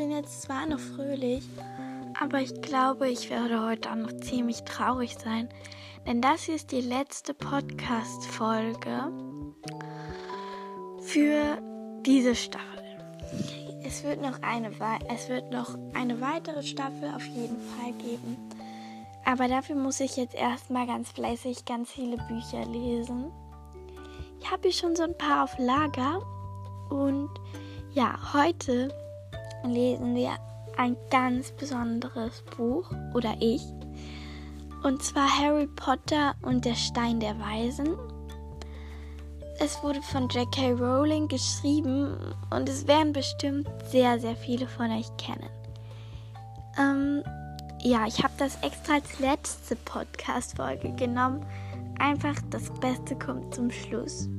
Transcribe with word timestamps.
bin 0.00 0.12
jetzt 0.12 0.40
zwar 0.40 0.64
noch 0.64 0.78
fröhlich, 0.78 1.46
aber 2.18 2.40
ich 2.40 2.62
glaube, 2.62 3.10
ich 3.10 3.28
werde 3.28 3.66
heute 3.66 3.90
auch 3.90 3.96
noch 3.96 4.16
ziemlich 4.22 4.62
traurig 4.62 5.14
sein, 5.22 5.50
denn 6.06 6.22
das 6.22 6.44
hier 6.44 6.54
ist 6.54 6.72
die 6.72 6.80
letzte 6.80 7.34
Podcast-Folge 7.34 9.12
für 11.02 11.58
diese 12.06 12.34
Staffel. 12.34 12.82
Es 13.84 14.02
wird 14.02 14.22
noch 14.22 14.40
eine, 14.40 14.70
es 15.14 15.28
wird 15.28 15.52
noch 15.52 15.76
eine 15.92 16.18
weitere 16.22 16.62
Staffel 16.62 17.12
auf 17.14 17.26
jeden 17.26 17.60
Fall 17.60 17.92
geben. 17.98 18.38
Aber 19.26 19.48
dafür 19.48 19.76
muss 19.76 20.00
ich 20.00 20.16
jetzt 20.16 20.34
erstmal 20.34 20.86
ganz 20.86 21.10
fleißig 21.10 21.66
ganz 21.66 21.90
viele 21.90 22.16
Bücher 22.26 22.64
lesen. 22.64 23.30
Ich 24.40 24.50
habe 24.50 24.62
hier 24.62 24.72
schon 24.72 24.96
so 24.96 25.02
ein 25.02 25.18
paar 25.18 25.44
auf 25.44 25.58
Lager. 25.58 26.22
Und 26.88 27.28
ja, 27.92 28.18
heute 28.32 28.88
lesen 29.64 30.14
wir 30.14 30.30
ein 30.76 30.96
ganz 31.10 31.52
besonderes 31.52 32.42
Buch. 32.56 32.90
Oder 33.14 33.34
ich. 33.40 33.62
Und 34.82 35.02
zwar 35.02 35.28
Harry 35.28 35.66
Potter 35.66 36.34
und 36.42 36.64
der 36.64 36.74
Stein 36.74 37.20
der 37.20 37.38
Weisen. 37.38 37.96
Es 39.58 39.82
wurde 39.82 40.00
von 40.00 40.26
J.K. 40.28 40.72
Rowling 40.72 41.28
geschrieben 41.28 42.16
und 42.50 42.66
es 42.66 42.86
werden 42.86 43.12
bestimmt 43.12 43.68
sehr, 43.90 44.18
sehr 44.18 44.34
viele 44.34 44.66
von 44.66 44.90
euch 44.90 45.14
kennen. 45.18 45.50
Ähm, 46.78 47.22
ja, 47.82 48.06
ich 48.06 48.22
habe 48.22 48.32
das 48.38 48.56
extra 48.62 48.94
als 48.94 49.18
letzte 49.18 49.76
Podcast-Folge 49.76 50.92
genommen. 50.92 51.44
Einfach 51.98 52.36
das 52.48 52.70
Beste 52.80 53.16
kommt 53.16 53.54
zum 53.54 53.70
Schluss. 53.70 54.30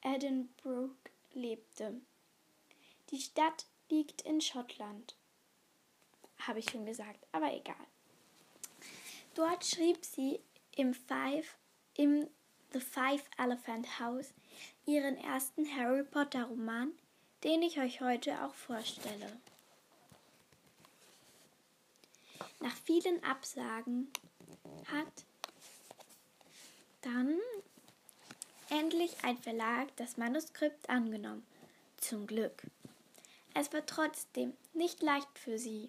Edinburgh 0.00 0.96
lebte. 1.34 2.00
Die 3.10 3.20
Stadt 3.20 3.66
liegt 3.88 4.22
in 4.22 4.40
Schottland. 4.40 5.14
Habe 6.40 6.58
ich 6.58 6.70
schon 6.70 6.86
gesagt, 6.86 7.26
aber 7.32 7.52
egal. 7.54 7.86
Dort 9.34 9.64
schrieb 9.64 10.04
sie 10.04 10.40
im, 10.74 10.94
Five, 10.94 11.56
im 11.94 12.28
The 12.72 12.80
Five 12.80 13.22
Elephant 13.38 14.00
House 14.00 14.32
ihren 14.86 15.16
ersten 15.16 15.66
Harry 15.76 16.02
Potter 16.02 16.44
Roman, 16.44 16.92
den 17.44 17.62
ich 17.62 17.78
euch 17.78 18.00
heute 18.00 18.44
auch 18.44 18.54
vorstelle. 18.54 19.40
Nach 22.60 22.74
vielen 22.84 23.22
Absagen 23.22 24.10
hat 24.86 25.24
dann 27.02 27.38
endlich 28.70 29.12
ein 29.22 29.38
Verlag 29.38 29.94
das 29.96 30.16
Manuskript 30.16 30.88
angenommen. 30.88 31.46
Zum 31.98 32.26
Glück. 32.26 32.62
Es 33.58 33.72
war 33.72 33.86
trotzdem 33.86 34.52
nicht 34.74 35.02
leicht 35.02 35.38
für 35.38 35.58
sie, 35.58 35.88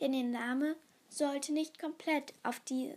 denn 0.00 0.14
ihr 0.14 0.22
Name 0.24 0.76
sollte 1.08 1.52
nicht 1.52 1.80
komplett 1.80 2.32
auf, 2.44 2.60
die, 2.60 2.94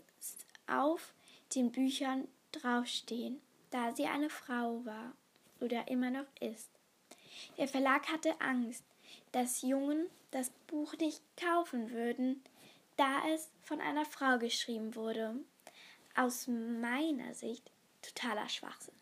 auf 0.67 1.15
den 1.55 1.71
Büchern 1.71 2.27
draufstehen, 2.51 3.41
da 3.71 3.95
sie 3.95 4.05
eine 4.05 4.29
Frau 4.29 4.85
war 4.85 5.13
oder 5.59 5.87
immer 5.87 6.11
noch 6.11 6.27
ist. 6.39 6.69
Der 7.57 7.67
Verlag 7.67 8.07
hatte 8.07 8.39
Angst, 8.39 8.83
dass 9.31 9.63
Jungen 9.63 10.07
das 10.29 10.51
Buch 10.67 10.93
nicht 10.99 11.23
kaufen 11.35 11.89
würden, 11.89 12.43
da 12.97 13.27
es 13.33 13.49
von 13.63 13.81
einer 13.81 14.05
Frau 14.05 14.37
geschrieben 14.37 14.93
wurde. 14.93 15.35
Aus 16.15 16.45
meiner 16.45 17.33
Sicht 17.33 17.71
totaler 18.03 18.47
Schwachsinn. 18.47 18.93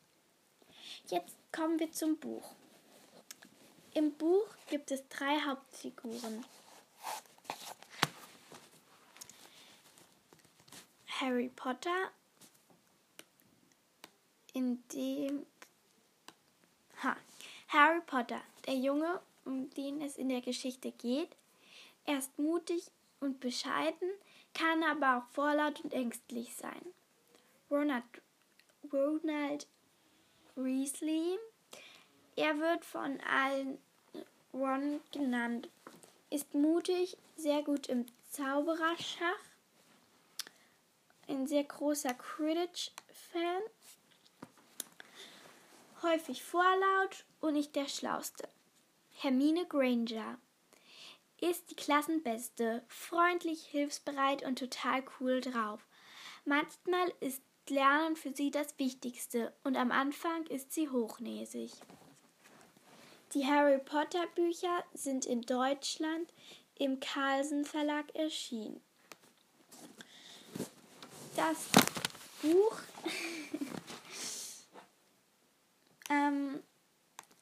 Jetzt 1.09 1.35
kommen 1.51 1.77
wir 1.79 1.91
zum 1.91 2.17
Buch. 2.17 2.55
Im 3.93 4.13
Buch 4.13 4.47
gibt 4.69 4.89
es 4.91 5.07
drei 5.09 5.41
Hauptfiguren. 5.41 6.45
Harry 11.19 11.49
Potter, 11.49 12.09
in 14.53 14.81
dem 14.89 15.45
ha, 17.03 17.17
Harry 17.67 18.01
Potter, 18.01 18.41
der 18.65 18.75
Junge, 18.75 19.21
um 19.45 19.69
den 19.71 20.01
es 20.01 20.17
in 20.17 20.29
der 20.29 20.41
Geschichte 20.41 20.91
geht, 20.93 21.35
er 22.05 22.17
ist 22.19 22.39
mutig 22.39 22.89
und 23.19 23.39
bescheiden, 23.39 24.09
kann 24.53 24.83
aber 24.83 25.17
auch 25.17 25.33
vorlaut 25.33 25.81
und 25.81 25.93
ängstlich 25.93 26.55
sein. 26.55 26.81
Ronald, 27.69 28.03
Ronald 28.91 29.67
Weasley, 30.55 31.37
er 32.35 32.59
wird 32.59 32.85
von 32.85 33.19
allen 33.21 33.77
Ron 34.53 34.99
genannt, 35.11 35.69
ist 36.29 36.53
mutig, 36.53 37.17
sehr 37.35 37.61
gut 37.63 37.87
im 37.87 38.05
Zaubererschach, 38.29 39.39
ein 41.27 41.47
sehr 41.47 41.63
großer 41.63 42.13
Quidditch-Fan, 42.13 43.61
häufig 46.01 46.43
vorlaut 46.43 47.25
und 47.39 47.53
nicht 47.53 47.75
der 47.75 47.87
Schlauste. 47.87 48.47
Hermine 49.13 49.65
Granger 49.65 50.37
ist 51.39 51.69
die 51.71 51.75
Klassenbeste, 51.75 52.83
freundlich, 52.87 53.65
hilfsbereit 53.65 54.43
und 54.43 54.59
total 54.59 55.03
cool 55.19 55.41
drauf. 55.41 55.85
Manchmal 56.45 57.13
ist 57.19 57.41
Lernen 57.69 58.17
für 58.17 58.33
sie 58.35 58.51
das 58.51 58.77
Wichtigste 58.79 59.53
und 59.63 59.77
am 59.77 59.91
Anfang 59.91 60.45
ist 60.47 60.73
sie 60.73 60.89
hochnäsig. 60.89 61.71
Die 63.33 63.45
Harry 63.45 63.77
Potter 63.77 64.27
Bücher 64.35 64.83
sind 64.93 65.25
in 65.25 65.43
Deutschland 65.43 66.33
im 66.77 66.99
Carlsen 66.99 67.63
Verlag 67.63 68.13
erschienen. 68.13 68.81
Das 71.37 71.69
Buch 72.41 72.77
ähm, 76.09 76.61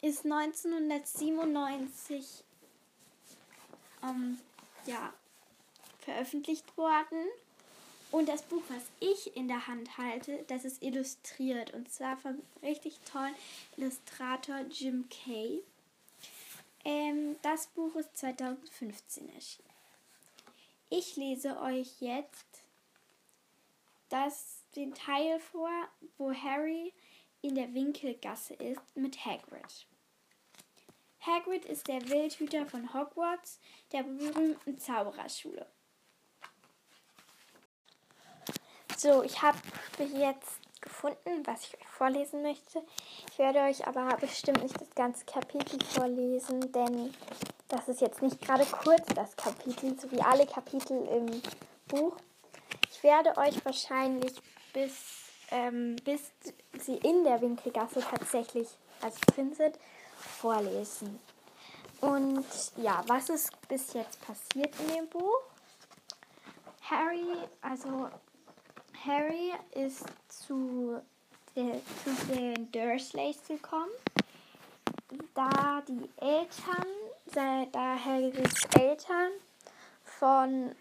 ist 0.02 0.26
1997 0.26 2.44
ähm, 4.04 4.40
ja, 4.86 5.12
veröffentlicht 6.02 6.78
worden. 6.78 7.26
Und 8.12 8.30
das 8.30 8.44
Buch, 8.44 8.62
was 8.70 8.84
ich 9.00 9.36
in 9.36 9.48
der 9.48 9.66
Hand 9.68 9.98
halte, 9.98 10.44
das 10.48 10.66
ist 10.66 10.84
illustriert. 10.84 11.74
Und 11.74 11.92
zwar 11.92 12.16
vom 12.18 12.44
richtig 12.62 13.00
tollen 13.12 13.34
Illustrator 13.78 14.60
Jim 14.70 15.10
Kay. 15.10 15.64
Ähm, 16.90 17.36
das 17.44 17.68
Buch 17.68 17.96
ist 17.98 18.18
2015 18.18 19.30
erschienen. 19.36 19.70
Ich 20.90 21.18
lese 21.18 21.62
euch 21.62 22.02
jetzt 22.02 22.64
das, 24.10 24.64
den 24.76 24.96
Teil 24.96 25.40
vor, 25.40 25.70
wo 26.18 26.34
Harry 26.34 26.92
in 27.44 27.54
der 27.54 27.72
Winkelgasse 27.76 28.56
ist 28.56 28.82
mit 28.96 29.24
Hagrid. 29.24 29.86
Hagrid 31.22 31.66
ist 31.66 31.88
der 31.88 32.10
Wildhüter 32.10 32.66
von 32.66 32.92
Hogwarts, 32.92 33.60
der 33.92 34.02
berühmten 34.02 34.80
Zaubererschule. 34.80 35.68
So, 38.98 39.22
ich 39.22 39.40
habe 39.44 39.60
jetzt 40.00 40.69
gefunden, 40.82 41.46
was 41.46 41.64
ich 41.64 41.80
euch 41.80 41.88
vorlesen 41.88 42.42
möchte. 42.42 42.82
Ich 43.32 43.40
werde 43.40 43.60
euch 43.60 43.88
aber 43.88 44.16
bestimmt 44.18 44.64
nicht 44.64 44.80
das 44.80 44.90
ganze 44.96 45.26
Kapitel 45.26 45.84
vorlesen, 45.84 46.72
denn 46.72 47.14
das 47.68 47.88
ist 47.88 48.02
jetzt 48.02 48.22
nicht 48.22 48.42
gerade 48.42 48.66
kurz, 48.66 49.06
das 49.16 49.36
Kapitel, 49.36 49.98
so 50.00 50.12
wie 50.12 50.22
alle 50.22 50.46
Kapitel 50.46 51.08
im 51.08 51.42
Buch. 51.88 52.16
Ich 52.92 53.04
werde 53.04 53.38
euch 53.38 53.64
wahrscheinlich 53.64 54.34
bis, 54.74 54.94
ähm, 55.52 55.96
bis 56.04 56.32
sie 56.80 56.98
in 56.98 57.24
der 57.24 57.42
Winkelgasse 57.42 58.02
tatsächlich, 58.02 58.68
also 59.02 59.18
drin 59.34 59.54
sind, 59.54 59.78
vorlesen. 60.18 61.20
Und 62.02 62.46
ja, 62.78 63.04
was 63.08 63.30
ist 63.30 63.68
bis 63.68 63.94
jetzt 63.94 64.22
passiert 64.22 64.74
in 64.80 64.96
dem 64.96 65.08
Buch? 65.08 65.42
Harry, 66.90 67.28
also 67.62 68.10
Harry 69.06 69.54
ist 69.72 70.06
zu, 70.28 71.02
der, 71.56 71.80
zu 72.04 72.34
den 72.34 72.72
Dursleys 72.72 73.38
gekommen, 73.48 73.92
da 75.34 75.82
die 75.88 76.10
Eltern, 76.18 77.72
da 77.72 77.98
Harrys 78.04 78.66
Eltern 78.78 79.32
von 80.04 80.76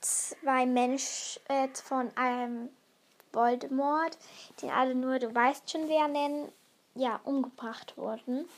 zwei 0.00 0.66
Menschen, 0.66 1.40
äh, 1.48 1.68
von 1.74 2.10
einem 2.16 2.70
Voldemort, 3.32 4.16
den 4.62 4.70
alle 4.70 4.94
nur 4.94 5.18
du 5.18 5.34
weißt 5.34 5.70
schon 5.70 5.88
wer 5.88 6.08
nennen, 6.08 6.50
ja, 6.94 7.20
umgebracht 7.24 7.96
wurden. 7.96 8.48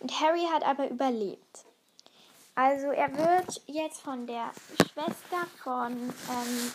Und 0.00 0.20
Harry 0.20 0.46
hat 0.52 0.64
aber 0.64 0.88
überlebt. 0.88 1.64
Also 2.54 2.88
er 2.88 3.16
wird 3.16 3.62
jetzt 3.66 4.00
von 4.00 4.26
der 4.26 4.50
Schwester 4.76 5.46
von 5.62 5.92
ähm, 5.92 6.72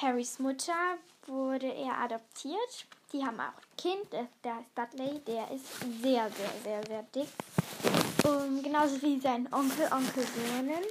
Harrys 0.00 0.38
Mutter 0.38 0.96
wurde 1.26 1.66
er 1.66 1.98
adoptiert. 1.98 2.86
Die 3.12 3.22
haben 3.22 3.38
auch 3.38 3.52
ein 3.52 3.76
Kind, 3.76 4.12
der 4.12 4.22
ist 4.60 4.68
Dudley, 4.74 5.20
der 5.26 5.50
ist 5.50 5.66
sehr, 6.00 6.30
sehr, 6.30 6.52
sehr, 6.64 6.86
sehr 6.86 7.02
dick. 7.14 7.28
Um, 8.24 8.62
genauso 8.62 9.00
wie 9.02 9.20
sein 9.20 9.46
Onkel, 9.52 9.86
Onkel 9.92 10.24
Vernon. 10.24 10.84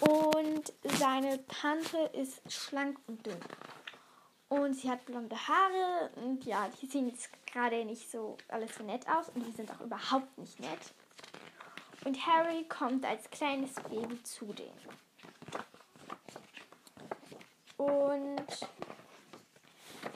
Und 0.00 0.72
seine 0.98 1.44
Tante 1.48 1.98
ist 2.12 2.40
schlank 2.50 2.96
und 3.08 3.26
dünn. 3.26 3.40
Und 4.48 4.74
sie 4.74 4.90
hat 4.90 5.04
blonde 5.04 5.36
Haare 5.36 6.10
und 6.16 6.44
ja, 6.44 6.68
die 6.80 6.86
sehen 6.86 7.08
jetzt 7.08 7.30
gerade 7.46 7.84
nicht 7.84 8.10
so 8.10 8.36
alles 8.48 8.74
so 8.76 8.84
nett 8.84 9.06
aus 9.08 9.30
und 9.34 9.44
die 9.44 9.52
sind 9.52 9.70
auch 9.70 9.80
überhaupt 9.80 10.38
nicht 10.38 10.60
nett. 10.60 10.92
Und 12.04 12.24
Harry 12.26 12.64
kommt 12.68 13.04
als 13.04 13.28
kleines 13.30 13.74
Baby 13.74 14.22
zu 14.22 14.46
denen. 14.52 14.78
Und 17.80 18.46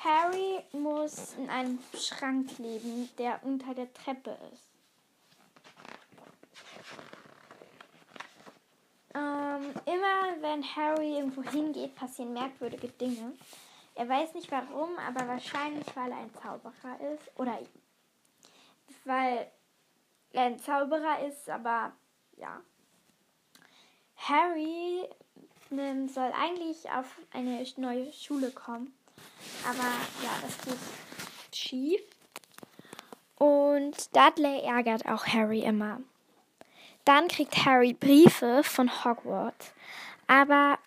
Harry 0.00 0.62
muss 0.72 1.32
in 1.38 1.48
einem 1.48 1.78
Schrank 1.98 2.58
leben, 2.58 3.08
der 3.16 3.42
unter 3.42 3.72
der 3.74 3.90
Treppe 3.94 4.36
ist. 4.52 4.68
Ähm, 9.14 9.72
immer 9.86 10.42
wenn 10.42 10.62
Harry 10.76 11.16
irgendwo 11.16 11.42
hingeht, 11.42 11.94
passieren 11.94 12.34
merkwürdige 12.34 12.88
Dinge. 12.88 13.32
Er 13.94 14.10
weiß 14.10 14.34
nicht 14.34 14.52
warum, 14.52 14.98
aber 14.98 15.26
wahrscheinlich, 15.26 15.86
weil 15.96 16.12
er 16.12 16.18
ein 16.18 16.34
Zauberer 16.34 17.00
ist. 17.14 17.30
Oder 17.36 17.60
weil 19.04 19.50
er 20.32 20.42
ein 20.42 20.58
Zauberer 20.58 21.26
ist, 21.26 21.48
aber 21.48 21.92
ja. 22.36 22.60
Harry 24.16 25.08
soll 25.70 26.32
eigentlich 26.32 26.90
auf 26.90 27.06
eine 27.32 27.64
neue 27.76 28.12
Schule 28.12 28.50
kommen. 28.50 28.94
Aber 29.68 29.88
ja, 30.22 30.30
das 30.42 30.58
geht 30.64 30.78
schief. 31.56 32.00
Und 33.36 34.14
Dudley 34.14 34.62
ärgert 34.62 35.06
auch 35.06 35.26
Harry 35.26 35.60
immer. 35.60 36.00
Dann 37.04 37.28
kriegt 37.28 37.64
Harry 37.64 37.92
Briefe 37.92 38.62
von 38.64 39.04
Hogwarts. 39.04 39.72
Aber 40.26 40.78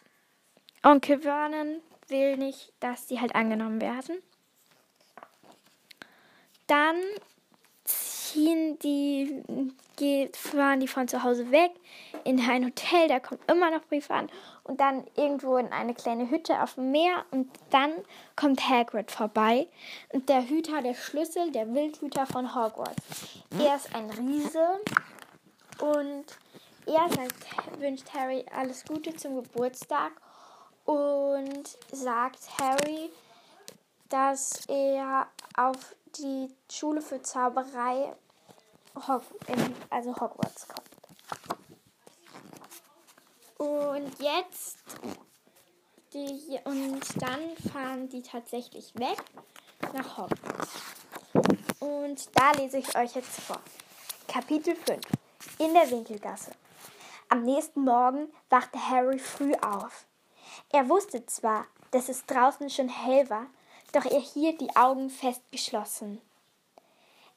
Onkel 0.83 1.19
Vernon 1.19 1.81
will 2.07 2.37
nicht, 2.37 2.73
dass 2.79 3.07
die 3.07 3.19
halt 3.19 3.35
angenommen 3.35 3.81
werden. 3.81 4.21
Dann 6.67 6.97
ziehen 7.83 8.79
die, 8.79 9.43
geht, 9.97 10.37
fahren 10.37 10.79
die 10.79 10.87
von 10.87 11.09
zu 11.09 11.23
Hause 11.23 11.51
weg 11.51 11.71
in 12.23 12.39
ein 12.39 12.65
Hotel, 12.65 13.09
da 13.09 13.19
kommt 13.19 13.41
immer 13.51 13.69
noch 13.69 13.83
Briefe 13.83 14.13
an 14.13 14.29
und 14.63 14.79
dann 14.79 15.05
irgendwo 15.15 15.57
in 15.57 15.73
eine 15.73 15.93
kleine 15.93 16.29
Hütte 16.29 16.61
auf 16.61 16.75
dem 16.75 16.91
Meer 16.91 17.25
und 17.31 17.49
dann 17.71 17.91
kommt 18.37 18.69
Hagrid 18.69 19.11
vorbei 19.11 19.67
und 20.13 20.29
der 20.29 20.47
Hüter, 20.47 20.81
der 20.81 20.93
Schlüssel, 20.93 21.51
der 21.51 21.73
Wildhüter 21.73 22.25
von 22.25 22.55
Hogwarts. 22.55 23.41
Er 23.59 23.75
ist 23.75 23.93
ein 23.93 24.09
Riese 24.11 24.79
und 25.81 26.25
er 26.85 27.09
sagt, 27.09 27.79
wünscht 27.81 28.13
Harry 28.13 28.45
alles 28.55 28.85
Gute 28.85 29.13
zum 29.15 29.35
Geburtstag 29.35 30.13
und 30.85 31.77
sagt 31.91 32.39
Harry, 32.59 33.09
dass 34.09 34.65
er 34.67 35.27
auf 35.57 35.95
die 36.17 36.49
Schule 36.71 37.01
für 37.01 37.21
Zauberei, 37.21 38.15
also 39.89 40.15
Hogwarts 40.15 40.67
kommt. 40.67 40.87
Und 43.57 44.19
jetzt, 44.19 44.77
die, 46.13 46.59
und 46.63 47.01
dann 47.21 47.71
fahren 47.71 48.09
die 48.09 48.21
tatsächlich 48.21 48.93
weg 48.95 49.17
nach 49.93 50.17
Hogwarts. 50.17 50.71
Und 51.79 52.29
da 52.35 52.51
lese 52.51 52.77
ich 52.77 52.95
euch 52.97 53.15
jetzt 53.15 53.41
vor. 53.41 53.59
Kapitel 54.27 54.75
5 54.75 55.01
In 55.59 55.73
der 55.73 55.89
Winkelgasse. 55.89 56.51
Am 57.29 57.43
nächsten 57.43 57.81
Morgen 57.81 58.31
wachte 58.49 58.79
Harry 58.89 59.19
früh 59.19 59.53
auf. 59.55 60.05
Er 60.69 60.87
wusste 60.89 61.25
zwar, 61.25 61.65
dass 61.91 62.09
es 62.09 62.25
draußen 62.25 62.69
schon 62.69 62.89
hell 62.89 63.29
war, 63.29 63.47
doch 63.93 64.05
er 64.05 64.19
hielt 64.19 64.61
die 64.61 64.75
Augen 64.75 65.09
fest 65.09 65.41
geschlossen. 65.51 66.21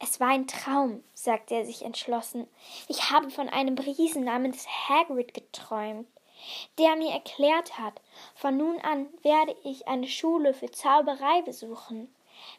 Es 0.02 0.18
war 0.18 0.28
ein 0.28 0.46
Traum, 0.46 1.04
sagte 1.12 1.54
er 1.54 1.66
sich 1.66 1.82
entschlossen. 1.82 2.48
Ich 2.88 3.10
habe 3.10 3.30
von 3.30 3.50
einem 3.50 3.76
Riesen 3.76 4.24
namens 4.24 4.66
Hagrid 4.66 5.34
geträumt, 5.34 6.08
der 6.78 6.96
mir 6.96 7.12
erklärt 7.12 7.78
hat, 7.78 8.00
von 8.34 8.56
nun 8.56 8.80
an 8.80 9.08
werde 9.22 9.54
ich 9.62 9.86
eine 9.88 10.08
Schule 10.08 10.54
für 10.54 10.70
Zauberei 10.70 11.42
besuchen. 11.42 12.12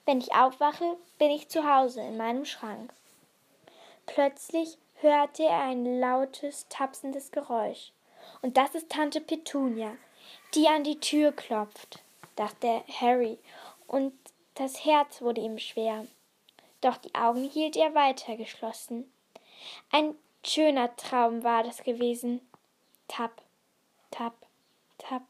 Wenn 0.05 0.19
ich 0.19 0.35
aufwache, 0.35 0.97
bin 1.17 1.31
ich 1.31 1.49
zu 1.49 1.67
Hause 1.67 2.01
in 2.01 2.15
meinem 2.15 2.45
Schrank. 2.45 2.93
Plötzlich 4.05 4.77
hörte 4.97 5.43
er 5.43 5.63
ein 5.63 5.99
lautes, 5.99 6.67
tapsendes 6.69 7.31
Geräusch. 7.31 7.91
Und 8.43 8.55
das 8.57 8.75
ist 8.75 8.89
Tante 8.89 9.19
Petunia, 9.19 9.97
die 10.53 10.67
an 10.67 10.83
die 10.83 10.99
Tür 10.99 11.31
klopft, 11.31 12.03
dachte 12.35 12.83
Harry, 12.99 13.39
und 13.87 14.13
das 14.53 14.85
Herz 14.85 15.21
wurde 15.21 15.41
ihm 15.41 15.57
schwer. 15.57 16.05
Doch 16.81 16.97
die 16.97 17.13
Augen 17.15 17.43
hielt 17.43 17.75
er 17.75 17.93
weiter 17.93 18.35
geschlossen. 18.35 19.11
Ein 19.91 20.15
schöner 20.43 20.95
Traum 20.95 21.43
war 21.43 21.63
das 21.63 21.83
gewesen. 21.83 22.41
Tap, 23.07 23.41
tap, 24.09 24.33
tap. 24.97 25.23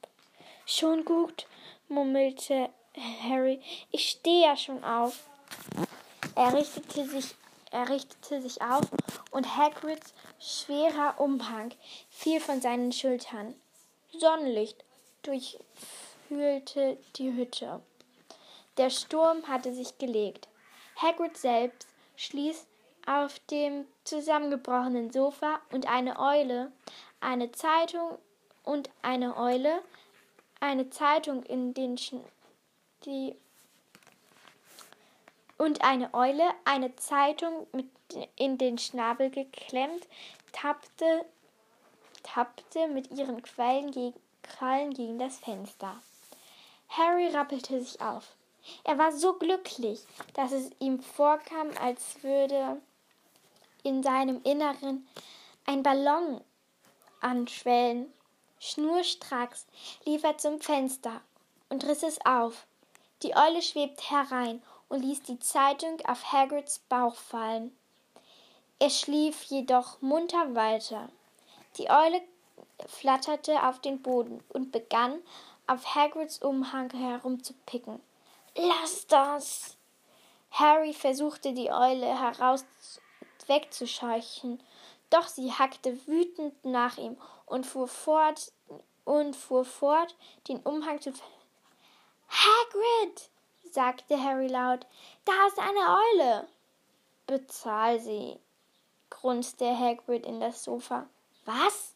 Schon 0.65 1.03
gut, 1.03 1.47
murmelte 1.89 2.69
Harry. 3.23 3.61
Ich 3.91 4.09
stehe 4.09 4.47
ja 4.47 4.57
schon 4.57 4.83
auf. 4.83 5.27
Er 6.35 6.53
richtete 6.53 7.05
sich, 7.05 7.35
er 7.71 7.89
richtete 7.89 8.41
sich 8.41 8.61
auf 8.61 8.85
und 9.31 9.57
Hagrids 9.57 10.13
schwerer 10.39 11.19
Umhang 11.19 11.73
fiel 12.09 12.39
von 12.39 12.61
seinen 12.61 12.91
Schultern. 12.91 13.55
Sonnenlicht 14.17 14.83
durchfühlte 15.23 16.97
die 17.15 17.33
Hütte. 17.33 17.81
Der 18.77 18.89
Sturm 18.89 19.47
hatte 19.47 19.73
sich 19.73 19.97
gelegt. 19.97 20.47
Hagrid 21.01 21.37
selbst 21.37 21.87
schließt 22.15 22.67
auf 23.07 23.39
dem 23.49 23.85
zusammengebrochenen 24.03 25.11
Sofa 25.11 25.59
und 25.71 25.87
eine 25.87 26.19
Eule, 26.19 26.71
eine 27.19 27.51
Zeitung 27.51 28.17
und 28.63 28.89
eine 29.01 29.37
Eule, 29.37 29.81
eine 30.59 30.89
Zeitung 30.89 31.43
in 31.43 31.73
den 31.73 31.97
Sch 31.97 32.13
die 33.05 33.35
und 35.57 35.83
eine 35.83 36.13
Eule, 36.13 36.43
eine 36.65 36.95
Zeitung 36.95 37.67
mit 37.71 37.87
in 38.35 38.57
den 38.57 38.77
Schnabel 38.77 39.29
geklemmt, 39.29 40.07
tappte, 40.51 41.25
tappte 42.23 42.87
mit 42.87 43.11
ihren 43.11 43.41
Quellen 43.41 43.91
gegen, 43.91 44.19
Krallen 44.43 44.93
gegen 44.93 45.19
das 45.19 45.37
Fenster. 45.37 46.01
Harry 46.89 47.27
rappelte 47.27 47.79
sich 47.79 48.01
auf. 48.01 48.35
Er 48.83 48.97
war 48.97 49.11
so 49.11 49.33
glücklich, 49.33 50.03
dass 50.33 50.51
es 50.51 50.71
ihm 50.79 51.01
vorkam, 51.01 51.69
als 51.79 52.23
würde 52.23 52.81
in 53.83 54.03
seinem 54.03 54.41
Inneren 54.43 55.07
ein 55.65 55.83
Ballon 55.83 56.41
anschwellen. 57.21 58.11
Schnurstracks 58.59 59.65
lief 60.05 60.23
er 60.23 60.37
zum 60.37 60.61
Fenster 60.61 61.21
und 61.69 61.85
riss 61.85 62.03
es 62.03 62.23
auf. 62.25 62.67
Die 63.23 63.35
Eule 63.35 63.61
schwebte 63.61 64.03
herein 64.09 64.61
und 64.89 65.01
ließ 65.01 65.23
die 65.23 65.39
Zeitung 65.39 65.99
auf 66.05 66.31
Hagrids 66.31 66.79
Bauch 66.89 67.15
fallen. 67.15 67.75
Er 68.79 68.89
schlief 68.89 69.43
jedoch 69.43 70.01
munter 70.01 70.53
weiter. 70.55 71.09
Die 71.77 71.89
Eule 71.89 72.21
flatterte 72.87 73.63
auf 73.63 73.79
den 73.79 74.01
Boden 74.01 74.43
und 74.49 74.71
begann, 74.71 75.21
auf 75.67 75.95
Hagrids 75.95 76.39
Umhang 76.39 76.89
herumzupicken. 76.89 78.01
Lass 78.55 79.07
das! 79.07 79.77
Harry 80.51 80.93
versuchte 80.93 81.53
die 81.53 81.71
Eule 81.71 82.19
heraus 82.19 82.65
wegzuscheuchen, 83.47 84.61
doch 85.09 85.27
sie 85.27 85.51
hackte 85.51 86.05
wütend 86.07 86.65
nach 86.65 86.97
ihm 86.97 87.17
und 87.45 87.65
fuhr 87.65 87.87
fort 87.87 88.51
und 89.05 89.35
fuhr 89.35 89.65
fort, 89.65 90.15
den 90.47 90.59
Umhang 90.59 90.99
zu 90.99 91.13
Hagrid, 92.29 93.29
sagte 93.71 94.21
Harry 94.21 94.47
laut, 94.47 94.85
da 95.25 95.47
ist 95.47 95.59
eine 95.59 95.99
Eule. 96.03 96.47
Bezahl 97.27 97.99
sie, 97.99 98.39
grunzte 99.09 99.77
Hagrid 99.77 100.25
in 100.25 100.39
das 100.39 100.63
Sofa. 100.63 101.07
Was? 101.45 101.95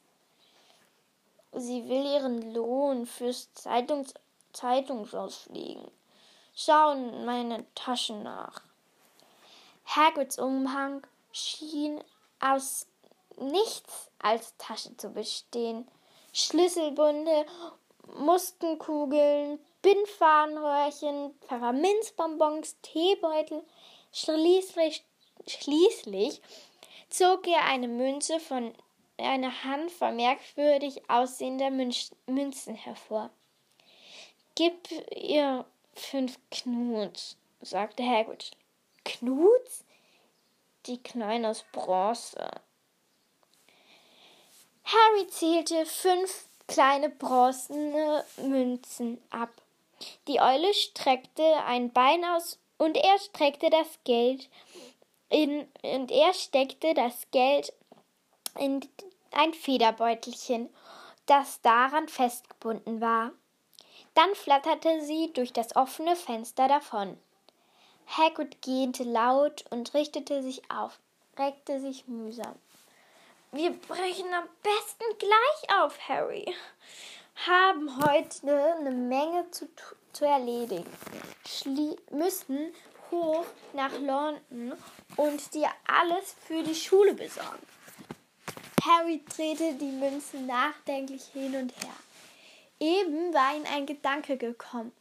Sie 1.51 1.87
will 1.87 2.05
ihren 2.05 2.53
Lohn 2.53 3.05
fürs 3.05 3.53
Zeitungs 3.53 4.13
Zeitungsausfliegen. 4.51 5.91
Schau 6.55 6.93
in 6.93 7.25
meine 7.25 7.65
Taschen 7.75 8.23
nach. 8.23 8.61
Hagrids 9.85 10.39
Umhang 10.39 11.05
schien 11.33 12.01
aus 12.39 12.87
nichts 13.37 14.09
als 14.19 14.55
Tasche 14.57 14.95
zu 14.95 15.09
bestehen. 15.09 15.85
Schlüsselbunde, 16.31 17.45
Muskenkugeln, 18.19 19.59
Bindfadenröhrchen, 19.81 21.35
Pfefferminzbonbons, 21.41 22.77
Teebeutel. 22.81 23.63
Schließlich, 24.13 25.03
schließlich 25.45 26.41
zog 27.09 27.47
er 27.47 27.65
eine 27.65 27.89
Münze 27.89 28.39
von 28.39 28.73
einer 29.17 29.63
Handvoll 29.63 30.13
merkwürdig 30.13 31.09
aussehender 31.09 31.69
Münzen 31.69 32.75
hervor. 32.75 33.29
Gib 34.55 34.89
ihr 35.11 35.65
fünf 35.95 36.37
Knuts, 36.51 37.37
sagte 37.61 38.03
Hagrid. 38.03 38.51
Knuts? 39.03 39.83
Die 40.85 41.01
Kleine 41.01 41.49
aus 41.49 41.65
Bronze. 41.71 42.49
Harry 44.83 45.27
zählte 45.27 45.85
fünf 45.85 46.47
kleine 46.67 47.09
bronzene 47.09 48.23
Münzen 48.37 49.19
ab. 49.31 49.49
Die 50.27 50.39
Eule 50.39 50.73
streckte 50.73 51.43
ein 51.65 51.91
Bein 51.91 52.23
aus 52.23 52.59
und 52.77 52.97
er 52.97 53.17
streckte 53.19 53.69
das 53.69 53.87
Geld 54.03 54.49
in, 55.29 55.67
und 55.81 56.11
er 56.11 56.33
steckte 56.33 56.93
das 56.93 57.29
Geld 57.31 57.73
in 58.59 58.87
ein 59.31 59.53
Federbeutelchen, 59.53 60.69
das 61.25 61.61
daran 61.61 62.07
festgebunden 62.07 63.01
war. 63.01 63.31
Dann 64.15 64.33
flatterte 64.33 65.01
sie 65.01 65.31
durch 65.33 65.53
das 65.53 65.75
offene 65.75 66.15
Fenster 66.15 66.67
davon. 66.67 67.17
Hagrid 68.07 68.61
gähnte 68.61 69.03
laut 69.03 69.65
und 69.69 69.93
richtete 69.93 70.41
sich 70.41 70.61
auf, 70.71 70.99
reckte 71.37 71.79
sich 71.79 72.07
mühsam. 72.07 72.55
Wir 73.51 73.71
brechen 73.71 74.33
am 74.33 74.47
besten 74.63 75.17
gleich 75.17 75.79
auf, 75.81 75.97
Harry. 76.07 76.45
Haben 77.47 78.05
heute 78.05 78.75
eine 78.79 78.91
Menge 78.91 79.49
zu, 79.51 79.67
zu 80.13 80.25
erledigen. 80.25 80.89
Schlie 81.45 81.97
müssen 82.11 82.73
hoch 83.11 83.45
nach 83.73 83.91
London 83.93 84.73
und 85.17 85.53
dir 85.53 85.69
alles 85.87 86.35
für 86.45 86.63
die 86.63 86.75
Schule 86.75 87.13
besorgen. 87.13 87.65
Harry 88.83 89.23
drehte 89.35 89.73
die 89.73 89.91
Münzen 89.91 90.45
nachdenklich 90.45 91.25
hin 91.33 91.55
und 91.55 91.71
her. 91.81 91.95
Eben 92.79 93.33
war 93.33 93.55
ihm 93.55 93.63
ein 93.71 93.85
Gedanke 93.85 94.37
gekommen, 94.37 94.91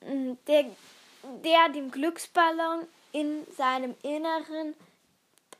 mm, 0.00 0.32
der, 0.46 0.64
der 1.44 1.68
dem 1.68 1.90
Glücksballon 1.90 2.86
in 3.12 3.46
seinem 3.56 3.94
Inneren 4.02 4.74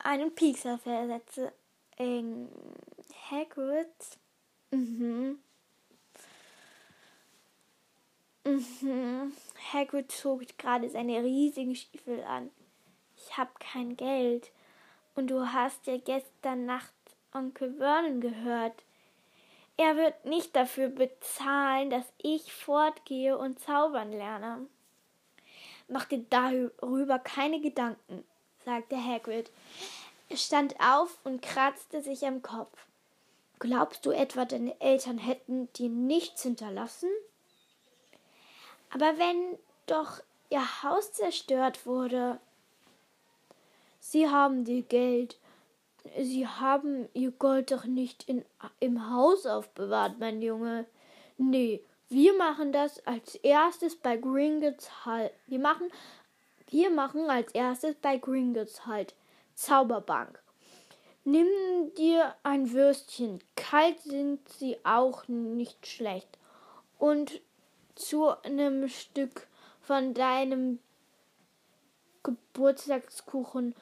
einen 0.01 0.35
Piekser 0.35 0.79
versetzte. 0.79 1.53
Ähm, 1.99 2.49
Hagrid? 3.31 3.87
Mhm. 4.71 5.39
Mhm. 8.45 9.33
Hagrid 9.73 10.13
zog 10.13 10.43
gerade 10.59 10.91
seine 10.91 11.23
riesigen 11.23 11.75
Stiefel 11.77 12.23
an. 12.25 12.51
Ich 13.17 13.39
hab 13.39 13.59
kein 13.61 13.97
Geld. 13.97 14.51
Und 15.15 15.29
du 15.29 15.53
hast 15.53 15.87
ja 15.87 15.97
gestern 15.97 16.67
Nacht 16.67 16.93
Onkel 17.33 17.75
Vernon 17.77 18.21
gehört. 18.21 18.83
Er 19.77 19.97
wird 19.97 20.25
nicht 20.25 20.55
dafür 20.55 20.89
bezahlen, 20.89 21.91
dass 21.91 22.05
ich 22.19 22.53
fortgehe 22.53 23.37
und 23.37 23.59
zaubern 23.61 24.13
lerne. 24.13 24.67
Mach 25.89 26.05
dir 26.05 26.25
darüber 26.31 27.19
keine 27.19 27.61
Gedanken, 27.61 28.25
sagte 28.65 28.97
Hagrid. 28.97 29.51
Er 30.29 30.37
stand 30.37 30.79
auf 30.81 31.19
und 31.25 31.43
kratzte 31.43 32.03
sich 32.03 32.27
am 32.27 32.43
Kopf. 32.43 32.87
Glaubst 33.59 34.07
du 34.07 34.11
etwa, 34.11 34.45
deine 34.45 34.81
Eltern 34.81 35.19
hätten 35.19 35.73
dir 35.75 35.89
nichts 35.89 36.43
hinterlassen? 36.43 37.11
Aber 38.91 39.19
wenn 39.19 39.59
doch 39.87 40.21
ihr 40.51 40.83
Haus 40.83 41.13
zerstört 41.13 41.87
wurde. 41.87 42.39
Sie 44.01 44.29
haben 44.29 44.65
dir 44.65 44.83
Geld 44.83 45.37
Sie 46.21 46.47
haben 46.47 47.09
Ihr 47.15 47.33
Gold 47.33 47.73
doch 47.73 47.85
nicht 47.85 48.29
in, 48.29 48.45
im 48.81 49.11
Haus 49.11 49.47
aufbewahrt, 49.47 50.19
mein 50.19 50.43
Junge. 50.43 50.87
Nee, 51.39 51.83
wir 52.09 52.37
machen 52.37 52.73
das 52.73 53.05
als 53.07 53.35
erstes 53.37 53.97
bei 53.97 54.17
Gringotts 54.17 55.07
halt. 55.07 55.33
Wir 55.47 55.59
machen, 55.59 55.91
wir 56.69 56.91
machen 56.91 57.29
als 57.31 57.53
erstes 57.53 57.97
bei 57.97 58.19
Gringotts 58.19 58.87
halt. 58.87 59.15
Zauberbank. 59.55 60.41
Nimm 61.25 61.49
dir 61.97 62.35
ein 62.43 62.73
Würstchen. 62.73 63.43
Kalt 63.57 64.01
sind 64.01 64.47
sie 64.49 64.77
auch 64.85 65.27
nicht 65.27 65.87
schlecht. 65.87 66.39
Und 66.99 67.41
zu 67.95 68.29
einem 68.43 68.89
Stück 68.89 69.47
von 69.81 70.13
deinem 70.13 70.81
Geburtstagskuchen 72.23 73.75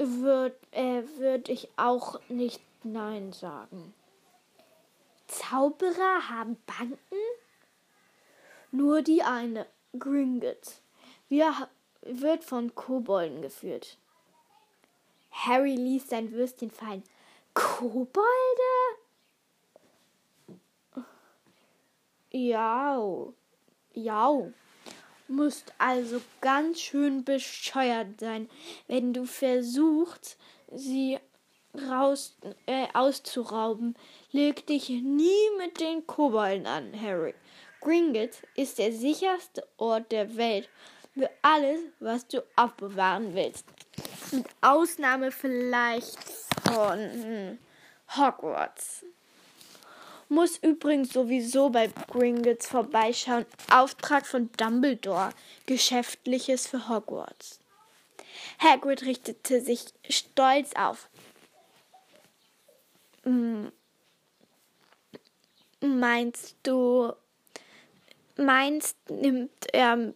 würde 0.00 0.56
äh, 0.70 1.02
würd 1.18 1.48
ich 1.48 1.68
auch 1.76 2.20
nicht 2.28 2.60
Nein 2.82 3.32
sagen. 3.32 3.92
Zauberer 5.26 6.28
haben 6.28 6.56
Banken? 6.66 6.98
Nur 8.72 9.02
die 9.02 9.22
eine, 9.22 9.66
Gringotts. 9.98 10.80
Wir 11.28 11.68
wird 12.02 12.44
von 12.44 12.74
Kobolden 12.74 13.42
geführt. 13.42 13.98
Harry 15.30 15.74
ließ 15.74 16.08
sein 16.08 16.32
Würstchen 16.32 16.70
fallen. 16.70 17.04
Kobolde? 17.52 18.30
Ja, 22.30 22.98
ja 23.92 24.52
musst 25.30 25.72
also 25.78 26.20
ganz 26.40 26.80
schön 26.80 27.24
bescheuert 27.24 28.20
sein, 28.20 28.50
wenn 28.88 29.12
du 29.12 29.24
versuchst, 29.24 30.36
sie 30.72 31.18
raus, 31.88 32.36
äh, 32.66 32.86
auszurauben. 32.94 33.96
Leg 34.32 34.66
dich 34.66 34.88
nie 34.88 35.50
mit 35.58 35.80
den 35.80 36.06
Kobolden 36.06 36.66
an, 36.66 36.92
Harry. 37.00 37.34
Gringotts 37.80 38.42
ist 38.56 38.78
der 38.78 38.92
sicherste 38.92 39.66
Ort 39.78 40.12
der 40.12 40.36
Welt 40.36 40.68
für 41.14 41.30
alles, 41.42 41.80
was 41.98 42.26
du 42.28 42.42
aufbewahren 42.56 43.34
willst. 43.34 43.64
Mit 44.32 44.46
Ausnahme 44.60 45.30
vielleicht 45.30 46.18
von 46.68 47.58
Hogwarts. 48.16 49.04
Muss 50.30 50.58
übrigens 50.58 51.12
sowieso 51.12 51.70
bei 51.70 51.88
Gringotts 52.06 52.68
vorbeischauen. 52.68 53.44
Auftrag 53.68 54.24
von 54.24 54.48
Dumbledore. 54.56 55.30
Geschäftliches 55.66 56.68
für 56.68 56.88
Hogwarts. 56.88 57.58
Hagrid 58.60 59.02
richtete 59.02 59.60
sich 59.60 59.86
stolz 60.08 60.70
auf. 60.76 61.08
Hm. 63.24 63.72
Meinst 65.80 66.54
du, 66.62 67.12
meinst 68.36 68.96
nimmt 69.10 69.66
er 69.72 70.14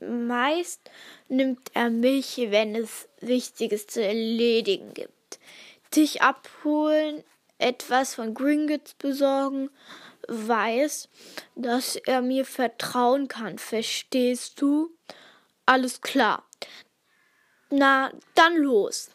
meist 0.00 0.90
nimmt 1.28 1.70
er 1.72 1.88
mich, 1.88 2.36
wenn 2.50 2.74
es 2.74 3.08
Wichtiges 3.20 3.86
zu 3.86 4.04
erledigen 4.04 4.92
gibt. 4.92 5.38
Dich 5.96 6.20
abholen 6.20 7.24
etwas 7.58 8.14
von 8.14 8.34
Gringotts 8.34 8.94
besorgen, 8.94 9.70
weiß, 10.28 11.08
dass 11.56 11.96
er 11.96 12.22
mir 12.22 12.44
vertrauen 12.44 13.28
kann. 13.28 13.58
Verstehst 13.58 14.60
du? 14.60 14.90
Alles 15.66 16.00
klar. 16.00 16.48
Na, 17.70 18.10
dann 18.34 18.56
los. 18.56 19.10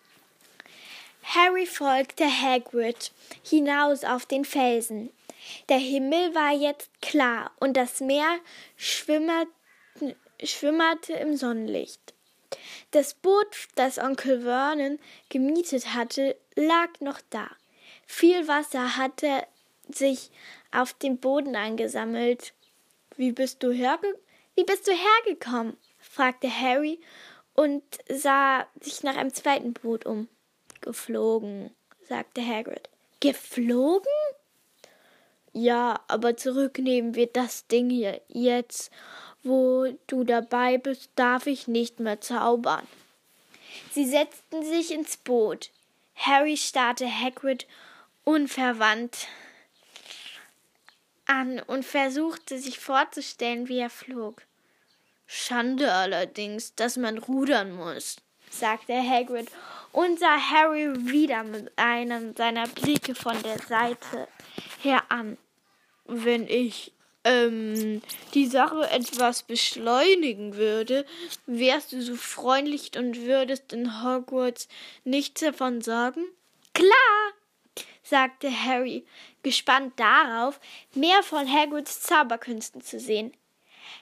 Harry 1.24 1.66
folgte 1.66 2.26
Hagrid 2.26 3.12
hinaus 3.44 4.04
auf 4.04 4.26
den 4.26 4.46
Felsen. 4.46 5.10
Der 5.70 5.78
Himmel 5.78 6.36
war 6.36 6.52
jetzt 6.52 6.90
klar 7.02 7.52
und 7.60 7.76
das 7.76 8.02
Meer 8.02 8.40
schwimmerte, 8.76 9.52
schwimmerte 10.44 11.14
im 11.14 11.38
Sonnenlicht. 11.38 12.14
Das 12.92 13.14
Boot, 13.14 13.48
das 13.76 13.98
Onkel 13.98 14.42
Vernon 14.42 15.00
gemietet 15.30 15.94
hatte, 15.94 16.36
lag 16.56 16.90
noch 17.00 17.20
da. 17.30 17.50
Viel 18.16 18.48
Wasser 18.48 18.96
hatte 18.96 19.48
sich 19.90 20.30
auf 20.72 20.94
dem 20.94 21.18
Boden 21.18 21.56
angesammelt. 21.56 22.54
Wie 23.18 23.32
bist 23.32 23.64
du, 23.64 23.72
herge 23.72 24.08
Wie 24.54 24.64
bist 24.64 24.88
du 24.88 24.92
hergekommen? 24.92 25.76
fragte 25.98 26.48
Harry 26.48 27.00
und 27.56 27.84
sah 28.08 28.68
sich 28.80 29.02
nach 29.02 29.18
einem 29.18 29.34
zweiten 29.34 29.74
Boot 29.74 30.06
um. 30.06 30.28
Geflogen, 30.82 31.72
sagte 32.08 32.46
Hagrid. 32.46 32.88
Geflogen? 33.20 34.06
Ja, 35.52 36.00
aber 36.08 36.38
zurücknehmen 36.38 37.16
wir 37.16 37.28
das 37.28 37.66
Ding 37.66 37.90
hier. 37.90 38.22
Jetzt, 38.28 38.92
wo 39.42 39.88
du 40.06 40.24
dabei 40.24 40.78
bist, 40.78 41.10
darf 41.16 41.48
ich 41.48 41.68
nicht 41.68 42.00
mehr 42.00 42.22
zaubern. 42.22 42.88
Sie 43.92 44.06
setzten 44.06 44.64
sich 44.64 44.92
ins 44.92 45.18
Boot. 45.18 45.72
Harry 46.16 46.58
starrte 46.58 47.08
Hagrid 47.08 47.66
unverwandt 48.24 49.28
an 51.26 51.60
und 51.60 51.86
versuchte 51.86 52.58
sich 52.58 52.80
vorzustellen, 52.80 53.70
wie 53.70 53.80
er 53.80 53.90
flog. 53.90 54.44
Schande 55.26 55.92
allerdings, 55.92 56.76
dass 56.76 56.98
man 56.98 57.18
rudern 57.18 57.76
muss, 57.76 58.18
sagte 58.50 58.94
Hagrid 58.94 59.50
und 59.92 60.20
sah 60.20 60.38
Harry 60.38 60.94
wieder 61.12 61.44
mit 61.44 61.72
einem 61.78 62.36
seiner 62.36 62.68
Blicke 62.68 63.16
von 63.16 63.42
der 63.42 63.60
Seite 63.60 64.28
her 64.82 65.04
an. 65.10 65.38
Wenn 66.06 66.48
ich 66.48 66.92
ähm, 67.24 68.02
die 68.34 68.48
Sache 68.48 68.90
etwas 68.92 69.44
beschleunigen 69.44 70.56
würde, 70.56 71.06
wärst 71.46 71.94
du 71.94 72.02
so 72.02 72.16
freundlich 72.16 72.92
und 72.98 73.22
würdest 73.22 73.72
in 73.72 74.04
Hogwarts 74.04 74.68
nichts 75.06 75.42
davon 75.42 75.82
sagen? 75.82 76.26
Klar, 76.74 77.34
sagte 78.14 78.52
Harry, 78.52 79.08
gespannt 79.42 80.00
darauf, 80.00 80.60
mehr 80.94 81.24
von 81.24 81.52
Hagrids 81.52 82.04
Zauberkünsten 82.04 82.80
zu 82.80 83.00
sehen. 83.00 83.34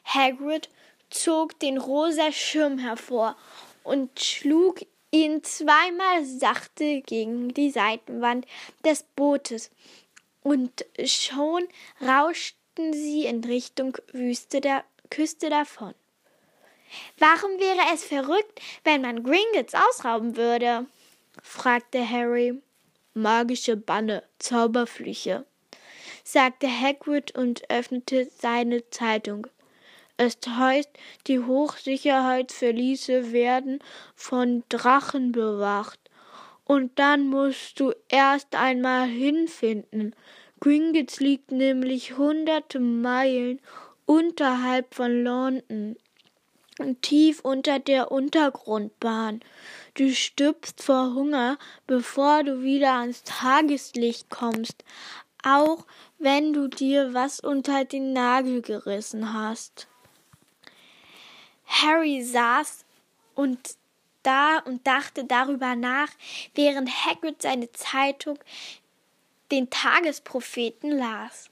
Hagrid 0.04 0.68
zog 1.10 1.58
den 1.60 1.78
rosa 1.78 2.34
Schirm 2.34 2.78
hervor 2.78 3.38
und 3.86 4.20
schlug 4.20 4.82
ihn 5.12 5.46
zweimal 5.46 6.26
sachte 6.26 7.00
gegen 7.00 7.54
die 7.54 7.72
Seitenwand 7.72 8.46
des 8.84 9.04
Bootes, 9.16 9.72
und 10.44 10.86
schon 11.06 11.66
rauschten 12.02 12.92
sie 12.92 13.26
in 13.26 13.46
Richtung 13.46 13.98
Wüste 14.12 14.60
der 14.60 14.84
Küste 15.10 15.50
davon. 15.50 15.94
Warum 17.18 17.52
wäre 17.60 17.94
es 17.94 18.04
verrückt, 18.04 18.60
wenn 18.84 19.04
man 19.04 19.24
Gringotts 19.24 19.74
ausrauben 19.74 20.36
würde? 20.36 20.86
fragte 21.42 22.10
Harry. 22.10 22.62
Magische 23.14 23.76
Banne, 23.76 24.24
Zauberflüche, 24.40 25.46
sagte 26.24 26.68
Hagrid 26.68 27.36
und 27.38 27.70
öffnete 27.70 28.30
seine 28.40 28.90
Zeitung. 28.90 29.48
Es 30.16 30.38
heißt, 30.48 30.90
die 31.28 31.40
Hochsicherheitsverliese 31.40 33.32
werden 33.32 33.80
von 34.16 34.64
Drachen 34.70 35.32
bewacht. 35.32 36.00
Und 36.64 36.98
dann 37.00 37.28
musst 37.28 37.80
du 37.80 37.92
erst 38.08 38.56
einmal 38.56 39.08
hinfinden. 39.08 40.16
Gringotts 40.60 41.20
liegt 41.20 41.52
nämlich 41.52 42.18
hunderte 42.18 42.80
Meilen 42.80 43.60
unterhalb 44.06 44.94
von 44.94 45.24
London, 45.24 45.98
tief 47.02 47.40
unter 47.42 47.80
der 47.80 48.12
Untergrundbahn. 48.12 49.42
Du 49.94 50.14
stirbst 50.14 50.82
vor 50.82 51.14
Hunger, 51.14 51.58
bevor 51.86 52.44
du 52.44 52.62
wieder 52.62 52.94
ans 52.94 53.24
Tageslicht 53.24 54.30
kommst, 54.30 54.86
auch 55.44 55.86
wenn 56.18 56.54
du 56.54 56.68
dir 56.68 57.14
was 57.14 57.40
unter 57.40 57.84
den 57.84 58.14
Nagel 58.14 58.62
gerissen 58.62 59.34
hast. 59.34 59.88
Harry 61.66 62.24
saß 62.24 62.86
und 63.36 63.76
da 64.24 64.60
und 64.60 64.86
dachte 64.88 65.26
darüber 65.26 65.76
nach, 65.76 66.10
während 66.54 66.90
Hagrid 66.90 67.42
seine 67.42 67.72
Zeitung 67.72 68.40
den 69.52 69.70
Tagespropheten 69.70 70.92
las. 70.92 71.50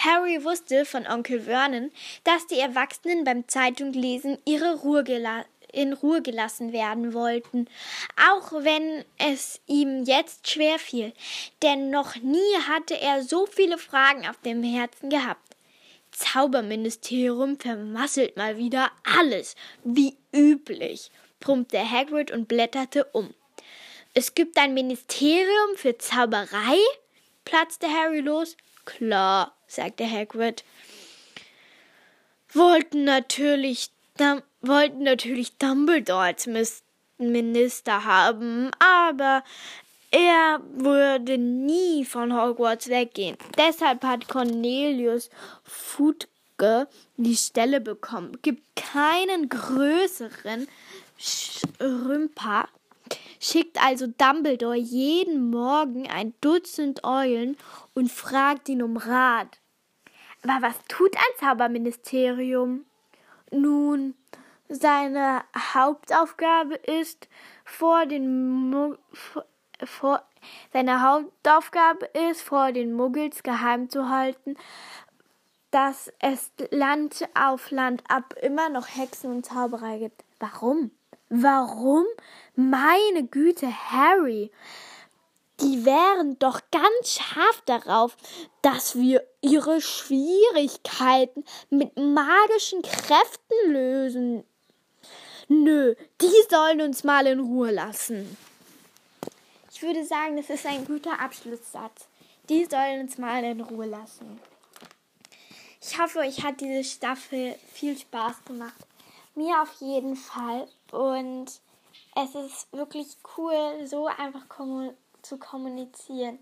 Harry 0.00 0.42
wusste 0.42 0.84
von 0.84 1.06
Onkel 1.06 1.42
Vernon, 1.42 1.92
dass 2.24 2.46
die 2.46 2.58
Erwachsenen 2.58 3.24
beim 3.24 3.46
Zeitunglesen 3.46 4.38
ihre 4.44 4.76
Ruhe 4.76 5.04
in 5.72 5.92
Ruhe 5.92 6.22
gelassen 6.22 6.72
werden 6.72 7.12
wollten, 7.12 7.68
auch 8.30 8.52
wenn 8.52 9.04
es 9.18 9.60
ihm 9.66 10.04
jetzt 10.04 10.48
schwer 10.48 10.78
fiel, 10.78 11.12
denn 11.62 11.90
noch 11.90 12.16
nie 12.16 12.54
hatte 12.68 12.98
er 13.00 13.22
so 13.22 13.46
viele 13.46 13.78
Fragen 13.78 14.26
auf 14.28 14.40
dem 14.40 14.62
Herzen 14.62 15.10
gehabt. 15.10 15.56
Zauberministerium 16.12 17.58
vermasselt 17.58 18.36
mal 18.36 18.56
wieder 18.56 18.90
alles, 19.04 19.54
wie 19.84 20.16
üblich, 20.32 21.10
brummte 21.40 21.78
Hagrid 21.90 22.30
und 22.30 22.48
blätterte 22.48 23.04
um. 23.12 23.34
Es 24.14 24.34
gibt 24.34 24.58
ein 24.58 24.74
Ministerium 24.74 25.76
für 25.76 25.96
Zauberei? 25.98 26.78
platzte 27.44 27.88
Harry 27.88 28.20
los. 28.20 28.56
Klar, 28.84 29.54
sagte 29.66 30.10
Hagrid. 30.10 30.64
Wollten 32.52 33.04
natürlich, 33.04 33.90
wollten 34.60 35.02
natürlich 35.02 35.56
Dumbledore 35.58 36.20
als 36.20 36.48
Minister 37.18 38.04
haben, 38.04 38.70
aber 38.78 39.42
er 40.10 40.60
würde 40.72 41.36
nie 41.36 42.04
von 42.04 42.34
Hogwarts 42.34 42.88
weggehen. 42.88 43.36
Deshalb 43.58 44.04
hat 44.04 44.28
Cornelius 44.28 45.28
Futke 45.64 46.88
die 47.16 47.36
Stelle 47.36 47.80
bekommen. 47.80 48.38
Gibt 48.42 48.62
keinen 48.74 49.48
größeren 49.48 50.66
Schrümper. 51.18 52.68
Schickt 53.40 53.82
also 53.84 54.06
Dumbledore 54.06 54.76
jeden 54.76 55.50
Morgen 55.50 56.08
ein 56.08 56.34
Dutzend 56.40 57.04
Eulen 57.04 57.56
und 57.94 58.10
fragt 58.10 58.68
ihn 58.68 58.82
um 58.82 58.96
Rat. 58.96 59.58
Aber 60.42 60.66
was 60.66 60.74
tut 60.88 61.14
ein 61.16 61.38
Zauberministerium? 61.38 62.84
Nun, 63.50 64.14
seine 64.68 65.42
Hauptaufgabe 65.74 66.74
ist, 66.74 67.28
vor 67.64 68.06
den 68.06 68.70
Mu 68.70 68.94
vor, 69.84 70.22
seine 70.72 71.02
Hauptaufgabe 71.02 72.06
ist, 72.06 72.42
vor 72.42 72.72
den 72.72 72.92
Muggels 72.92 73.42
geheim 73.42 73.88
zu 73.88 74.08
halten, 74.08 74.56
dass 75.70 76.10
es 76.20 76.50
Land 76.70 77.28
auf 77.34 77.70
Land 77.70 78.02
ab 78.08 78.34
immer 78.42 78.68
noch 78.68 78.86
Hexen 78.88 79.30
und 79.30 79.46
Zauberei 79.46 79.98
gibt. 79.98 80.24
Warum? 80.40 80.90
Warum? 81.28 82.04
Meine 82.56 83.24
Güte, 83.24 83.68
Harry. 83.90 84.50
Die 85.60 85.84
wären 85.84 86.38
doch 86.38 86.60
ganz 86.70 87.14
scharf 87.14 87.62
darauf, 87.66 88.16
dass 88.62 88.94
wir 88.94 89.26
ihre 89.40 89.80
Schwierigkeiten 89.80 91.44
mit 91.68 91.96
magischen 91.96 92.82
Kräften 92.82 93.72
lösen. 93.72 94.44
Nö, 95.48 95.94
die 96.20 96.42
sollen 96.50 96.82
uns 96.82 97.04
mal 97.04 97.26
in 97.26 97.40
Ruhe 97.40 97.70
lassen. 97.70 98.36
Ich 99.72 99.82
würde 99.82 100.04
sagen, 100.04 100.36
das 100.36 100.50
ist 100.50 100.66
ein 100.66 100.84
guter 100.84 101.20
Abschlusssatz. 101.20 102.06
Die 102.48 102.66
sollen 102.66 103.00
uns 103.00 103.16
mal 103.16 103.42
in 103.44 103.60
Ruhe 103.60 103.86
lassen. 103.86 104.40
Ich 105.80 105.98
hoffe, 105.98 106.18
euch 106.18 106.42
hat 106.44 106.60
diese 106.60 106.84
Staffel 106.84 107.54
viel 107.72 107.96
Spaß 107.96 108.44
gemacht. 108.44 108.74
Mir 109.34 109.62
auf 109.62 109.72
jeden 109.80 110.16
Fall. 110.16 110.68
Und 110.90 111.46
es 112.14 112.34
ist 112.34 112.72
wirklich 112.72 113.16
cool, 113.36 113.86
so 113.86 114.06
einfach 114.06 114.44
zu 115.22 115.38
kommunizieren. 115.38 116.38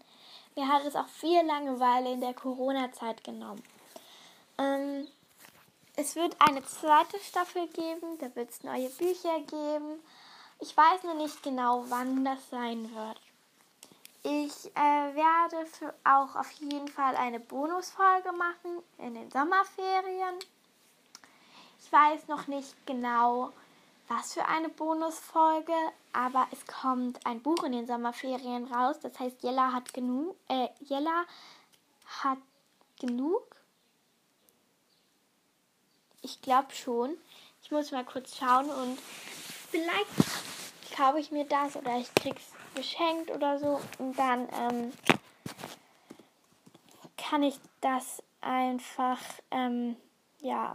Mir 0.56 0.66
hat 0.66 0.84
es 0.84 0.96
auch 0.96 1.08
viel 1.08 1.44
Langeweile 1.44 2.12
in 2.12 2.20
der 2.20 2.34
Corona-Zeit 2.34 3.22
genommen. 3.22 3.62
Ähm, 4.58 5.06
es 5.96 6.14
wird 6.14 6.36
eine 6.38 6.64
zweite 6.64 7.18
Staffel 7.20 7.66
geben, 7.68 8.18
da 8.18 8.34
wird 8.36 8.50
es 8.50 8.62
neue 8.62 8.90
Bücher 8.90 9.40
geben. 9.40 10.00
Ich 10.60 10.76
weiß 10.76 11.02
noch 11.04 11.16
nicht 11.16 11.42
genau, 11.42 11.84
wann 11.88 12.24
das 12.24 12.50
sein 12.50 12.94
wird. 12.94 13.20
Ich 14.22 14.74
äh, 14.74 15.14
werde 15.14 15.66
auch 16.04 16.36
auf 16.36 16.50
jeden 16.52 16.88
Fall 16.88 17.16
eine 17.16 17.40
Bonusfolge 17.40 18.32
machen 18.32 18.82
in 18.98 19.14
den 19.14 19.30
Sommerferien. 19.30 20.34
Ich 21.78 21.92
weiß 21.92 22.26
noch 22.28 22.46
nicht 22.46 22.74
genau, 22.86 23.52
was 24.08 24.34
für 24.34 24.44
eine 24.46 24.68
Bonusfolge, 24.68 25.72
aber 26.12 26.46
es 26.50 26.66
kommt 26.66 27.24
ein 27.24 27.40
Buch 27.40 27.62
in 27.64 27.72
den 27.72 27.86
Sommerferien 27.86 28.72
raus. 28.72 28.96
Das 29.00 29.18
heißt, 29.18 29.42
Jella 29.42 29.72
hat 29.72 29.94
genug. 29.94 30.36
Äh, 30.48 30.68
Jella 30.80 31.24
hat 32.22 32.38
genug. 32.98 33.55
Ich 36.26 36.42
glaube 36.42 36.74
schon. 36.74 37.16
Ich 37.62 37.70
muss 37.70 37.92
mal 37.92 38.04
kurz 38.04 38.36
schauen 38.36 38.68
und 38.68 38.98
vielleicht 39.70 40.10
kaufe 40.96 41.20
ich 41.20 41.30
mir 41.30 41.44
das 41.44 41.76
oder 41.76 41.98
ich 41.98 42.12
krieg's 42.16 42.50
geschenkt 42.74 43.30
oder 43.30 43.60
so 43.60 43.80
und 44.00 44.18
dann 44.18 44.48
ähm, 44.52 44.92
kann 47.16 47.44
ich 47.44 47.60
das 47.80 48.24
einfach 48.40 49.20
ähm, 49.52 49.94
ja 50.40 50.74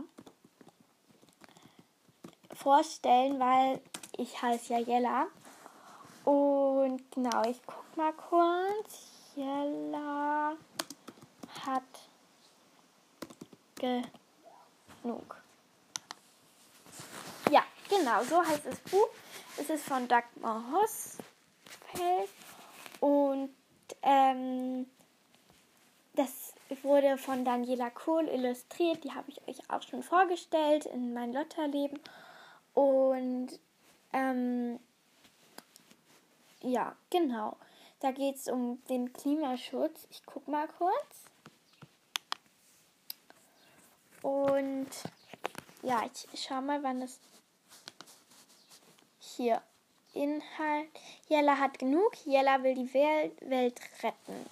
vorstellen, 2.54 3.38
weil 3.38 3.82
ich 4.16 4.42
heiße 4.42 4.72
ja 4.72 4.80
Jella. 4.80 5.28
Und 6.24 7.12
genau, 7.12 7.44
ich 7.44 7.60
guck 7.66 7.98
mal 7.98 8.14
kurz. 8.14 9.34
Jella 9.36 10.56
hat 11.66 11.84
genug. 15.04 15.41
Genau, 17.92 18.24
so 18.24 18.42
heißt 18.42 18.66
das 18.66 18.80
Buch. 18.90 19.10
Es 19.58 19.70
ist 19.70 19.84
von 19.84 20.08
Dagmar 20.08 20.64
Hossfeld 20.72 22.30
und 23.02 23.54
ähm, 24.02 24.90
das 26.14 26.54
wurde 26.84 27.18
von 27.18 27.44
Daniela 27.44 27.90
Kohl 27.90 28.30
illustriert. 28.30 29.04
Die 29.04 29.12
habe 29.12 29.30
ich 29.30 29.46
euch 29.46 29.70
auch 29.70 29.82
schon 29.82 30.04
vorgestellt 30.04 30.86
in 30.86 31.14
mein 31.14 31.34
Lotterleben. 31.34 32.00
Und 32.74 33.60
ähm, 34.14 34.80
ja, 36.62 36.96
genau. 37.10 37.58
Da 38.00 38.12
geht 38.12 38.38
es 38.38 38.48
um 38.48 38.82
den 38.86 39.12
Klimaschutz. 39.12 40.08
Ich 40.12 40.26
guck 40.26 40.48
mal 40.48 40.70
kurz. 40.70 41.26
Und 44.22 44.90
ja, 45.84 46.04
ich 46.06 46.42
schau 46.42 46.62
mal, 46.62 46.82
wann 46.84 47.02
es 47.02 47.20
hier 49.42 49.62
Inhalt. 50.14 50.90
Jella 51.28 51.58
hat 51.58 51.80
genug. 51.80 52.16
Jella 52.26 52.62
will 52.64 52.76
die 52.76 52.94
Welt, 52.94 53.34
Welt 53.50 53.80
retten. 54.04 54.50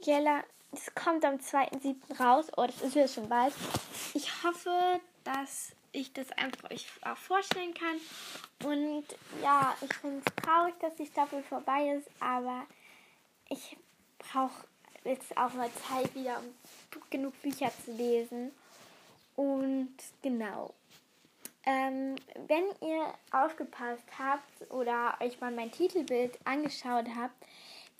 Jella, 0.00 0.44
es 0.72 0.94
kommt 0.94 1.24
am 1.24 1.34
2.7. 1.34 2.18
raus. 2.18 2.46
Oh, 2.56 2.64
das 2.64 2.80
ist 2.80 2.94
ja 2.94 3.06
schon 3.06 3.28
bald. 3.28 3.52
Ich 4.14 4.30
hoffe, 4.42 5.00
dass 5.24 5.72
ich 5.92 6.12
das 6.12 6.30
einfach 6.32 6.70
euch 6.70 6.86
auch 7.02 7.16
vorstellen 7.16 7.74
kann. 7.74 8.00
Und 8.64 9.04
ja, 9.42 9.76
ich 9.82 9.92
finde 9.94 10.22
es 10.24 10.44
traurig, 10.44 10.74
dass 10.80 10.94
die 10.94 11.06
Staffel 11.06 11.42
vorbei 11.42 11.96
ist, 11.96 12.08
aber 12.20 12.64
ich 13.48 13.76
brauche 14.18 14.64
jetzt 15.04 15.36
auch 15.36 15.52
mal 15.54 15.70
Zeit 15.88 16.14
wieder, 16.14 16.38
um 16.38 17.00
genug 17.10 17.40
Bücher 17.42 17.72
zu 17.84 17.92
lesen. 17.92 18.52
Und 19.36 19.96
genau. 20.22 20.72
Ähm, 21.70 22.16
wenn 22.48 22.64
ihr 22.80 23.14
aufgepasst 23.30 24.02
habt 24.18 24.72
oder 24.72 25.14
euch 25.20 25.40
mal 25.40 25.52
mein 25.52 25.70
Titelbild 25.70 26.36
angeschaut 26.44 27.06
habt, 27.16 27.46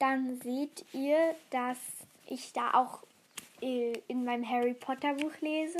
dann 0.01 0.41
seht 0.41 0.85
ihr, 0.93 1.37
dass 1.51 1.79
ich 2.27 2.53
da 2.53 2.73
auch 2.75 3.05
äh, 3.63 3.93
in 4.09 4.25
meinem 4.25 4.49
Harry 4.49 4.75
Potter 4.75 5.15
Buch 5.15 5.41
lese. 5.41 5.79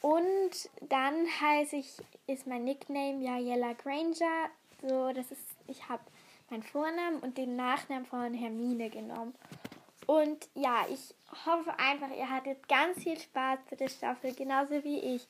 Und 0.00 0.70
dann 0.88 1.26
heiße 1.40 1.76
ich, 1.76 1.98
ist 2.26 2.46
mein 2.46 2.64
Nickname 2.64 3.22
ja 3.22 3.36
Yella 3.36 3.74
Granger. 3.74 4.48
So, 4.80 5.12
das 5.12 5.30
ist, 5.30 5.42
ich 5.66 5.86
habe 5.86 6.02
meinen 6.48 6.62
Vornamen 6.62 7.18
und 7.20 7.36
den 7.36 7.56
Nachnamen 7.56 8.06
von 8.06 8.32
Hermine 8.32 8.88
genommen. 8.88 9.34
Und 10.06 10.48
ja, 10.54 10.86
ich 10.88 11.14
hoffe 11.44 11.78
einfach, 11.78 12.10
ihr 12.16 12.30
hattet 12.30 12.66
ganz 12.68 13.02
viel 13.02 13.18
Spaß 13.18 13.58
mit 13.70 13.80
der 13.80 13.88
Staffel, 13.88 14.32
genauso 14.34 14.82
wie 14.82 15.00
ich. 15.00 15.26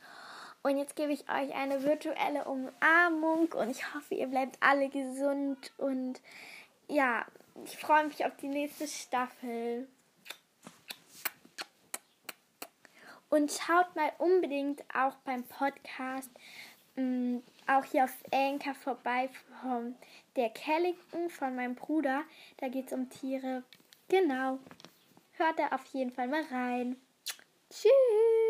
Und 0.66 0.78
jetzt 0.78 0.96
gebe 0.96 1.12
ich 1.12 1.20
euch 1.30 1.54
eine 1.54 1.84
virtuelle 1.84 2.44
Umarmung 2.44 3.52
und 3.52 3.70
ich 3.70 3.94
hoffe, 3.94 4.16
ihr 4.16 4.26
bleibt 4.26 4.56
alle 4.58 4.88
gesund 4.88 5.72
und 5.76 6.20
ja, 6.88 7.24
ich 7.64 7.78
freue 7.78 8.04
mich 8.04 8.26
auf 8.26 8.36
die 8.38 8.48
nächste 8.48 8.88
Staffel. 8.88 9.86
Und 13.28 13.52
schaut 13.52 13.94
mal 13.94 14.10
unbedingt 14.18 14.82
auch 14.92 15.14
beim 15.24 15.44
Podcast, 15.44 16.32
mh, 16.96 17.04
mm, 17.04 17.42
auch 17.68 17.84
hier 17.84 18.02
auf 18.02 18.16
Anchor 18.32 18.74
vorbei 18.74 19.30
von 19.62 19.94
der 20.34 20.50
Kellington 20.50 21.30
von 21.30 21.54
meinem 21.54 21.76
Bruder. 21.76 22.24
Da 22.56 22.66
geht 22.66 22.88
es 22.88 22.92
um 22.92 23.08
Tiere. 23.08 23.62
Genau. 24.08 24.58
Hört 25.34 25.60
da 25.60 25.68
auf 25.68 25.84
jeden 25.92 26.10
Fall 26.10 26.26
mal 26.26 26.42
rein. 26.50 26.96
Tschüss. 27.70 28.45